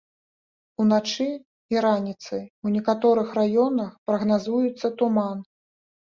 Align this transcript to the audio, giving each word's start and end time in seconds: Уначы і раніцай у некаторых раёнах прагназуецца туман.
Уначы 0.83 1.25
і 1.73 1.83
раніцай 1.85 2.41
у 2.67 2.71
некаторых 2.75 3.29
раёнах 3.39 3.91
прагназуецца 4.13 4.87
туман. 5.03 5.37